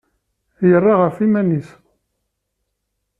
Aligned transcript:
Yerra 0.67 0.93
ɣef 1.01 1.15
yiman-nnes. 1.19 1.69